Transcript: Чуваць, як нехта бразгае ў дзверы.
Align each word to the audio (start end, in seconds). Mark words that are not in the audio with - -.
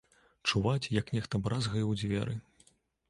Чуваць, 0.51 0.91
як 0.99 1.13
нехта 1.17 1.41
бразгае 1.49 1.85
ў 1.91 2.03
дзверы. 2.03 2.35